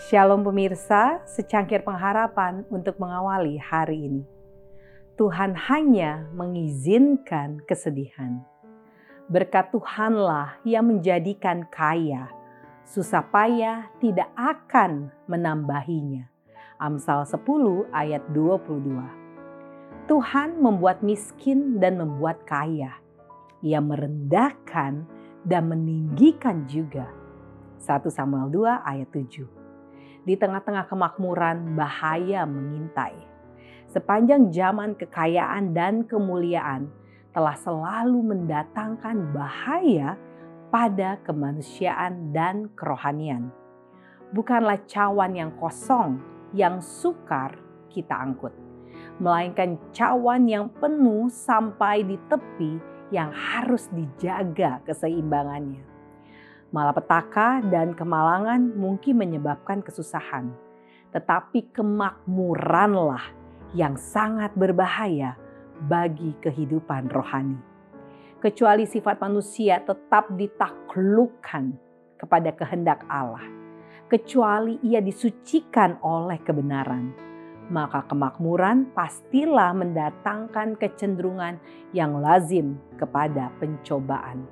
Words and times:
Shalom 0.00 0.40
pemirsa, 0.40 1.20
secangkir 1.28 1.84
pengharapan 1.84 2.64
untuk 2.72 2.96
mengawali 2.96 3.60
hari 3.60 4.08
ini. 4.08 4.24
Tuhan 5.20 5.52
hanya 5.68 6.24
mengizinkan 6.32 7.60
kesedihan. 7.68 8.40
Berkat 9.28 9.68
Tuhanlah 9.68 10.56
yang 10.64 10.88
menjadikan 10.88 11.68
kaya, 11.68 12.32
susah 12.88 13.28
payah 13.28 13.92
tidak 14.00 14.32
akan 14.40 15.12
menambahinya. 15.28 16.32
Amsal 16.80 17.28
10 17.28 17.92
ayat 17.92 18.24
22. 18.32 19.04
Tuhan 20.08 20.64
membuat 20.64 21.04
miskin 21.04 21.76
dan 21.76 22.00
membuat 22.00 22.48
kaya. 22.48 22.96
Ia 23.60 23.84
merendahkan 23.84 25.04
dan 25.44 25.62
meninggikan 25.68 26.64
juga. 26.64 27.04
1 27.84 28.08
Samuel 28.08 28.48
2 28.48 28.64
ayat 28.80 29.12
7 29.12 29.59
di 30.24 30.36
tengah-tengah 30.36 30.86
kemakmuran 30.88 31.76
bahaya 31.76 32.44
mengintai. 32.44 33.16
Sepanjang 33.90 34.54
zaman 34.54 34.94
kekayaan 34.94 35.74
dan 35.74 36.06
kemuliaan 36.06 36.86
telah 37.34 37.58
selalu 37.58 38.22
mendatangkan 38.34 39.34
bahaya 39.34 40.14
pada 40.70 41.18
kemanusiaan 41.26 42.30
dan 42.30 42.70
kerohanian. 42.78 43.50
Bukanlah 44.30 44.86
cawan 44.86 45.34
yang 45.34 45.50
kosong 45.58 46.22
yang 46.54 46.78
sukar 46.78 47.58
kita 47.90 48.14
angkut, 48.14 48.54
melainkan 49.18 49.74
cawan 49.90 50.46
yang 50.46 50.70
penuh 50.70 51.26
sampai 51.26 52.06
di 52.06 52.14
tepi 52.30 52.78
yang 53.10 53.34
harus 53.34 53.90
dijaga 53.90 54.78
keseimbangannya. 54.86 55.82
Malapetaka 56.70 57.66
dan 57.66 57.98
kemalangan 57.98 58.78
mungkin 58.78 59.18
menyebabkan 59.18 59.82
kesusahan, 59.82 60.54
tetapi 61.10 61.66
kemakmuranlah 61.74 63.34
yang 63.74 63.98
sangat 63.98 64.54
berbahaya 64.54 65.34
bagi 65.90 66.30
kehidupan 66.38 67.10
rohani. 67.10 67.58
Kecuali 68.38 68.86
sifat 68.86 69.18
manusia 69.18 69.82
tetap 69.82 70.30
ditaklukkan 70.30 71.74
kepada 72.14 72.54
kehendak 72.54 73.02
Allah, 73.10 73.42
kecuali 74.06 74.78
ia 74.86 75.02
disucikan 75.02 75.98
oleh 76.06 76.38
kebenaran, 76.38 77.10
maka 77.66 78.06
kemakmuran 78.06 78.94
pastilah 78.94 79.74
mendatangkan 79.74 80.78
kecenderungan 80.78 81.58
yang 81.90 82.22
lazim 82.22 82.78
kepada 82.94 83.50
pencobaan. 83.58 84.46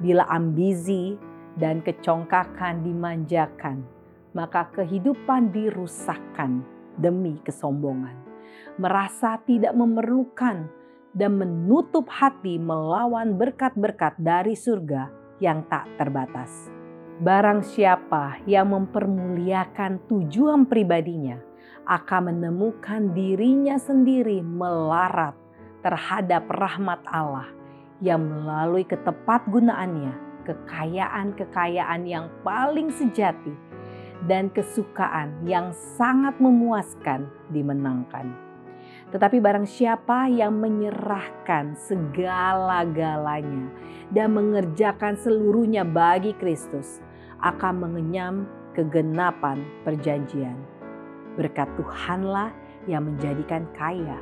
Bila 0.00 0.24
ambisi 0.30 1.18
dan 1.58 1.82
kecongkakan 1.82 2.86
dimanjakan, 2.86 3.82
maka 4.36 4.70
kehidupan 4.70 5.50
dirusakkan 5.50 6.62
demi 6.94 7.40
kesombongan. 7.42 8.14
Merasa 8.78 9.40
tidak 9.42 9.74
memerlukan 9.74 10.70
dan 11.10 11.32
menutup 11.34 12.06
hati 12.06 12.60
melawan 12.60 13.34
berkat-berkat 13.34 14.14
dari 14.20 14.54
surga 14.54 15.10
yang 15.42 15.66
tak 15.66 15.90
terbatas. 15.98 16.70
Barang 17.20 17.60
siapa 17.60 18.40
yang 18.48 18.72
mempermuliakan 18.72 20.08
tujuan 20.08 20.64
pribadinya 20.64 21.36
akan 21.84 22.32
menemukan 22.32 23.12
dirinya 23.12 23.76
sendiri 23.76 24.40
melarat 24.40 25.36
terhadap 25.84 26.48
rahmat 26.48 27.02
Allah 27.08 27.48
yang 28.00 28.24
melalui 28.24 28.88
ketepat 28.88 29.44
gunaannya 29.52 30.29
kekayaan-kekayaan 30.44 32.02
yang 32.08 32.26
paling 32.44 32.88
sejati 32.92 33.52
dan 34.28 34.52
kesukaan 34.52 35.32
yang 35.48 35.72
sangat 35.96 36.36
memuaskan 36.36 37.28
dimenangkan. 37.48 38.32
Tetapi 39.10 39.42
barang 39.42 39.66
siapa 39.66 40.30
yang 40.30 40.54
menyerahkan 40.60 41.74
segala-galanya 41.74 43.72
dan 44.14 44.34
mengerjakan 44.36 45.18
seluruhnya 45.18 45.82
bagi 45.82 46.30
Kristus 46.38 47.02
akan 47.42 47.88
mengenyam 47.88 48.46
kegenapan 48.76 49.66
perjanjian. 49.82 50.54
Berkat 51.34 51.66
Tuhanlah 51.74 52.54
yang 52.86 53.10
menjadikan 53.10 53.66
kaya, 53.74 54.18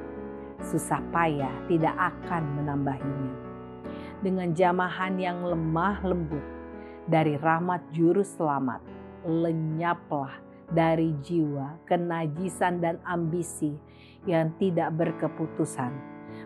susah 0.64 1.04
payah 1.12 1.52
tidak 1.68 1.92
akan 1.96 2.42
menambahinya 2.56 3.47
dengan 4.22 4.50
jamahan 4.50 5.14
yang 5.18 5.46
lemah 5.46 6.02
lembut 6.02 6.42
dari 7.06 7.38
rahmat 7.38 7.80
juru 7.94 8.22
selamat. 8.22 8.82
Lenyaplah 9.26 10.38
dari 10.68 11.16
jiwa 11.24 11.80
kenajisan 11.88 12.78
dan 12.78 13.00
ambisi 13.02 13.72
yang 14.28 14.52
tidak 14.60 14.92
berkeputusan, 14.94 15.90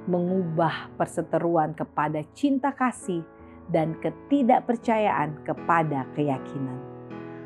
mengubah 0.06 0.92
perseteruan 0.94 1.74
kepada 1.74 2.22
cinta 2.32 2.70
kasih 2.70 3.26
dan 3.70 3.98
ketidakpercayaan 3.98 5.42
kepada 5.42 6.06
keyakinan. 6.14 6.78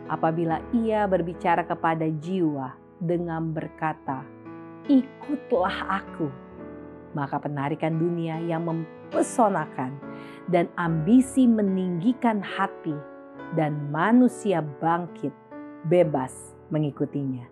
Apabila 0.06 0.62
ia 0.70 1.09
berbicara 1.10 1.66
kepada 1.66 2.06
jiwa 2.06 2.76
dengan 3.03 3.50
berkata, 3.50 4.22
"Ikutlah 4.86 6.04
aku," 6.04 6.28
maka 7.16 7.42
penarikan 7.42 7.98
dunia 7.98 8.38
yang 8.38 8.69
mempesonakan 8.69 10.05
dan 10.50 10.71
ambisi 10.78 11.44
meninggikan 11.49 12.43
hati 12.43 12.94
dan 13.54 13.91
manusia 13.94 14.62
bangkit 14.82 15.32
bebas 15.87 16.56
mengikutinya. 16.71 17.47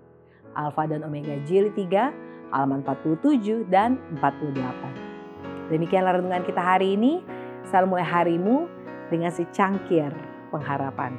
Alfa 0.55 0.87
dan 0.87 1.03
Omega 1.03 1.35
jilid 1.47 1.75
3 1.75 2.55
halaman 2.55 2.87
47 2.87 3.67
dan 3.67 3.99
48. 4.23 5.71
Demikianlah 5.75 6.23
renungan 6.23 6.47
kita 6.47 6.63
hari 6.63 6.95
ini. 6.95 7.19
Selalu 7.67 7.97
mulai 7.99 8.07
harimu 8.07 8.69
dengan 9.09 9.33
secangkir 9.33 10.13
pengharapan. 10.55 11.17